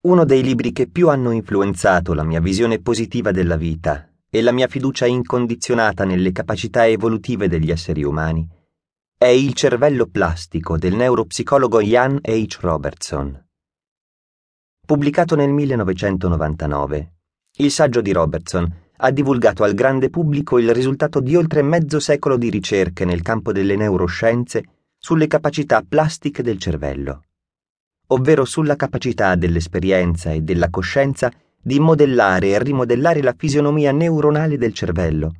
[0.00, 4.52] Uno dei libri che più hanno influenzato la mia visione positiva della vita e la
[4.52, 8.48] mia fiducia incondizionata nelle capacità evolutive degli esseri umani
[9.18, 12.58] è Il cervello plastico del neuropsicologo Ian H.
[12.60, 13.44] Robertson.
[14.86, 17.14] Pubblicato nel 1999,
[17.56, 22.36] il saggio di Robertson ha divulgato al grande pubblico il risultato di oltre mezzo secolo
[22.36, 24.62] di ricerche nel campo delle neuroscienze
[24.96, 27.24] sulle capacità plastiche del cervello
[28.08, 34.72] ovvero sulla capacità dell'esperienza e della coscienza di modellare e rimodellare la fisionomia neuronale del
[34.72, 35.34] cervello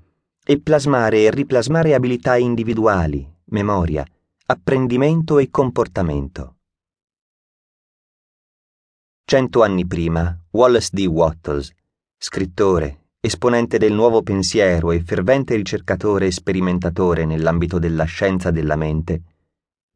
[0.44, 4.04] e plasmare e riplasmare abilità individuali, memoria,
[4.46, 6.56] apprendimento e comportamento.
[9.24, 11.06] Cento anni prima, Wallace D.
[11.06, 11.70] Wattles,
[12.16, 19.22] scrittore, esponente del nuovo pensiero e fervente ricercatore e sperimentatore nell'ambito della scienza della mente,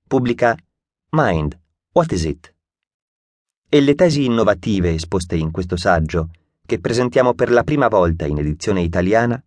[0.06, 0.54] pubblica
[1.10, 1.58] Mind,
[1.94, 2.54] What is it?
[3.74, 6.28] E le tesi innovative esposte in questo saggio,
[6.66, 9.42] che presentiamo per la prima volta in edizione italiana,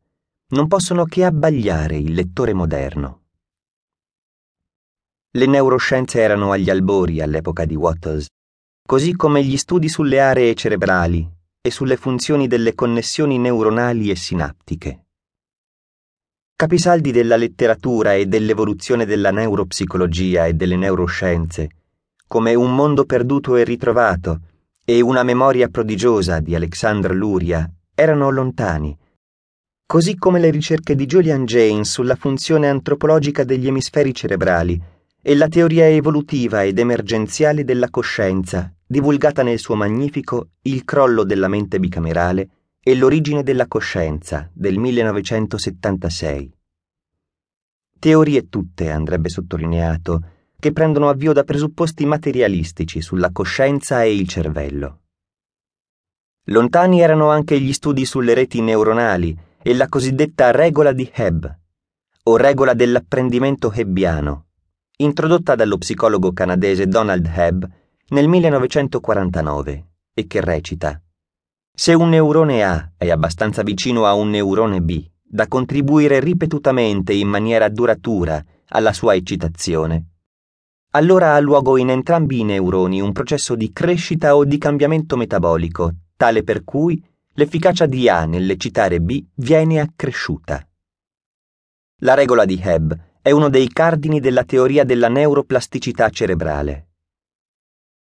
[0.47, 3.21] non possono che abbagliare il lettore moderno.
[5.29, 8.25] Le neuroscienze erano agli albori all'epoca di Wattles,
[8.83, 11.29] così come gli studi sulle aree cerebrali
[11.61, 15.05] e sulle funzioni delle connessioni neuronali e sinaptiche.
[16.55, 21.69] Capisaldi della letteratura e dell'evoluzione della neuropsicologia e delle neuroscienze
[22.35, 24.41] come Un mondo perduto e ritrovato
[24.83, 28.93] e Una memoria prodigiosa di Alexandre Luria erano lontani,
[29.85, 34.77] così come le ricerche di Julian Jaynes sulla funzione antropologica degli emisferi cerebrali
[35.21, 41.47] e la teoria evolutiva ed emergenziale della coscienza, divulgata nel suo magnifico Il crollo della
[41.47, 42.49] mente bicamerale
[42.83, 46.51] e l'origine della coscienza del 1976.
[47.97, 50.21] Teorie tutte, andrebbe sottolineato,
[50.59, 54.99] che prendono avvio da presupposti materialistici sulla coscienza e il cervello.
[56.45, 61.45] Lontani erano anche gli studi sulle reti neuronali e la cosiddetta regola di Hebb,
[62.23, 64.45] o regola dell'apprendimento hebbiano,
[64.97, 67.63] introdotta dallo psicologo canadese Donald Hebb
[68.09, 71.01] nel 1949 e che recita
[71.73, 77.27] Se un neurone A è abbastanza vicino a un neurone B da contribuire ripetutamente in
[77.27, 80.14] maniera duratura alla sua eccitazione,
[80.95, 85.91] allora ha luogo in entrambi i neuroni un processo di crescita o di cambiamento metabolico,
[86.15, 90.65] tale per cui l'efficacia di A nell'eccitare B viene accresciuta.
[91.99, 96.87] La regola di Hebb è uno dei cardini della teoria della neuroplasticità cerebrale.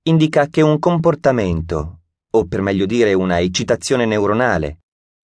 [0.04, 4.80] Indica che un comportamento, o per meglio dire una eccitazione neuronale,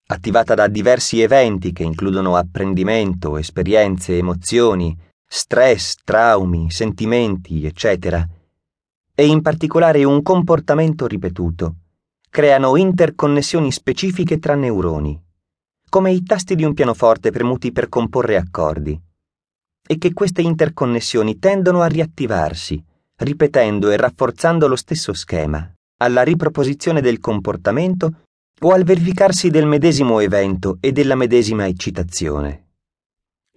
[0.08, 8.26] attivata da diversi eventi che includono apprendimento, esperienze, emozioni, stress, traumi, sentimenti, eccetera,
[9.14, 11.76] e in particolare un comportamento ripetuto,
[12.30, 15.22] creano interconnessioni specifiche tra neuroni,
[15.90, 19.00] come i tasti di un pianoforte premuti per comporre accordi,
[19.86, 22.84] e che queste interconnessioni tendono a riattivarsi,
[23.16, 28.24] ripetendo e rafforzando lo stesso schema, alla riproposizione del comportamento
[28.60, 32.67] o al verificarsi del medesimo evento e della medesima eccitazione.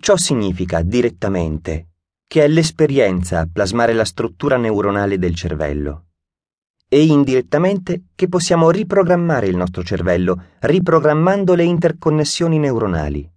[0.03, 1.89] Ciò significa direttamente
[2.27, 6.07] che è l'esperienza a plasmare la struttura neuronale del cervello
[6.89, 13.31] e indirettamente che possiamo riprogrammare il nostro cervello riprogrammando le interconnessioni neuronali,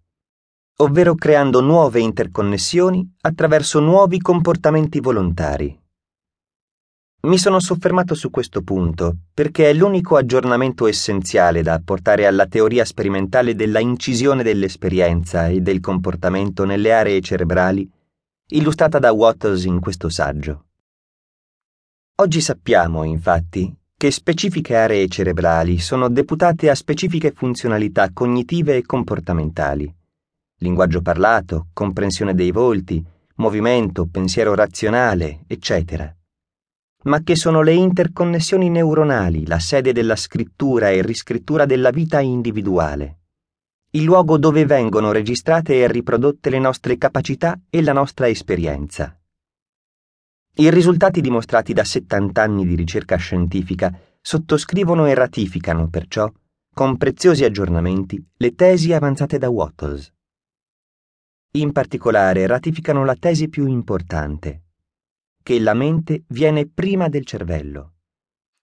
[0.78, 5.83] ovvero creando nuove interconnessioni attraverso nuovi comportamenti volontari.
[7.26, 12.84] Mi sono soffermato su questo punto perché è l'unico aggiornamento essenziale da apportare alla teoria
[12.84, 17.90] sperimentale della incisione dell'esperienza e del comportamento nelle aree cerebrali
[18.50, 20.66] illustrata da Wattles in questo saggio.
[22.16, 29.92] Oggi sappiamo, infatti, che specifiche aree cerebrali sono deputate a specifiche funzionalità cognitive e comportamentali.
[30.60, 33.02] Linguaggio parlato, comprensione dei volti,
[33.36, 36.14] movimento, pensiero razionale, eccetera
[37.04, 43.18] ma che sono le interconnessioni neuronali la sede della scrittura e riscrittura della vita individuale,
[43.96, 49.16] il luogo dove vengono registrate e riprodotte le nostre capacità e la nostra esperienza.
[50.56, 56.32] I risultati dimostrati da 70 anni di ricerca scientifica sottoscrivono e ratificano perciò,
[56.74, 60.12] con preziosi aggiornamenti, le tesi avanzate da Wattles.
[61.52, 64.64] In particolare ratificano la tesi più importante,
[65.44, 67.98] che la mente viene prima del cervello,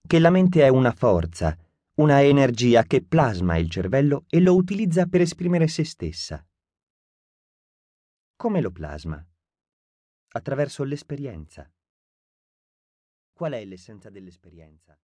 [0.05, 1.55] che la mente è una forza,
[1.95, 6.43] una energia che plasma il cervello e lo utilizza per esprimere se stessa.
[8.35, 9.23] Come lo plasma?
[10.29, 11.71] Attraverso l'esperienza.
[13.31, 14.99] Qual è l'essenza dell'esperienza?